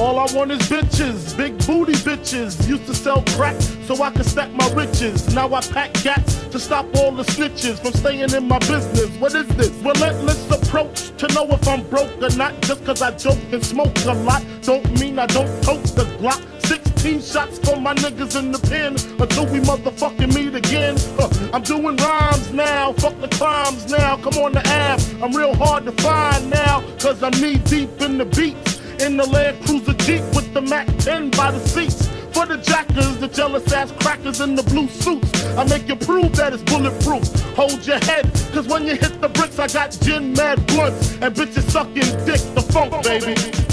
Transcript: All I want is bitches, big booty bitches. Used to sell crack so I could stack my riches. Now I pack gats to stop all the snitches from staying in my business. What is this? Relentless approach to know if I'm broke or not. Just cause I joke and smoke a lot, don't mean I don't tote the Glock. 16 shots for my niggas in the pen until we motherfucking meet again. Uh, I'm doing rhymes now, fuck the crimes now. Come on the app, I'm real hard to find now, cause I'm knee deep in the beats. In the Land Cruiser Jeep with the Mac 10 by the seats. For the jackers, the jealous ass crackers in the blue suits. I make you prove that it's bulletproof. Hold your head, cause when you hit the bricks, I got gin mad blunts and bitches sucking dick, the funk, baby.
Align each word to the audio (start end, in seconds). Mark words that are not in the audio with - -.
All 0.00 0.18
I 0.18 0.26
want 0.34 0.50
is 0.50 0.58
bitches, 0.62 1.36
big 1.36 1.56
booty 1.66 1.92
bitches. 1.92 2.68
Used 2.68 2.86
to 2.86 2.94
sell 2.94 3.22
crack 3.36 3.60
so 3.60 4.02
I 4.02 4.10
could 4.10 4.26
stack 4.26 4.50
my 4.52 4.68
riches. 4.72 5.32
Now 5.32 5.54
I 5.54 5.60
pack 5.60 5.92
gats 6.02 6.42
to 6.48 6.58
stop 6.58 6.86
all 6.96 7.12
the 7.12 7.22
snitches 7.22 7.78
from 7.78 7.92
staying 7.92 8.32
in 8.34 8.48
my 8.48 8.58
business. 8.58 9.08
What 9.18 9.34
is 9.34 9.46
this? 9.56 9.70
Relentless 9.70 10.50
approach 10.50 11.16
to 11.18 11.28
know 11.34 11.46
if 11.48 11.68
I'm 11.68 11.86
broke 11.88 12.20
or 12.20 12.36
not. 12.36 12.60
Just 12.62 12.84
cause 12.84 13.02
I 13.02 13.12
joke 13.12 13.38
and 13.52 13.64
smoke 13.64 13.96
a 14.04 14.14
lot, 14.14 14.42
don't 14.62 14.98
mean 14.98 15.16
I 15.18 15.26
don't 15.26 15.62
tote 15.62 15.84
the 15.94 16.04
Glock. 16.18 16.42
16 16.66 17.20
shots 17.20 17.58
for 17.58 17.76
my 17.80 17.94
niggas 17.94 18.36
in 18.36 18.50
the 18.50 18.58
pen 18.58 18.94
until 19.20 19.46
we 19.46 19.60
motherfucking 19.60 20.34
meet 20.34 20.56
again. 20.56 20.96
Uh, 21.18 21.50
I'm 21.52 21.62
doing 21.62 21.96
rhymes 21.96 22.52
now, 22.52 22.94
fuck 22.94 23.20
the 23.20 23.28
crimes 23.28 23.90
now. 23.92 24.16
Come 24.16 24.42
on 24.42 24.52
the 24.52 24.66
app, 24.66 25.00
I'm 25.22 25.32
real 25.36 25.54
hard 25.54 25.84
to 25.84 25.92
find 25.92 26.50
now, 26.50 26.82
cause 26.98 27.22
I'm 27.22 27.32
knee 27.40 27.58
deep 27.58 28.00
in 28.00 28.18
the 28.18 28.24
beats. 28.24 28.80
In 29.00 29.16
the 29.16 29.26
Land 29.26 29.60
Cruiser 29.66 29.92
Jeep 30.04 30.20
with 30.34 30.52
the 30.52 30.60
Mac 30.60 30.86
10 30.98 31.30
by 31.30 31.50
the 31.50 31.58
seats. 31.60 32.08
For 32.34 32.44
the 32.44 32.58
jackers, 32.58 33.16
the 33.20 33.28
jealous 33.28 33.72
ass 33.72 33.90
crackers 33.92 34.42
in 34.42 34.54
the 34.54 34.62
blue 34.62 34.86
suits. 34.86 35.46
I 35.56 35.64
make 35.64 35.88
you 35.88 35.96
prove 35.96 36.36
that 36.36 36.52
it's 36.52 36.62
bulletproof. 36.62 37.24
Hold 37.56 37.86
your 37.86 37.98
head, 38.04 38.30
cause 38.52 38.68
when 38.68 38.84
you 38.84 38.96
hit 38.96 39.22
the 39.22 39.30
bricks, 39.30 39.58
I 39.58 39.66
got 39.66 39.96
gin 40.02 40.34
mad 40.34 40.66
blunts 40.66 41.12
and 41.22 41.34
bitches 41.34 41.70
sucking 41.70 42.26
dick, 42.26 42.42
the 42.54 42.60
funk, 42.70 43.02
baby. 43.02 43.63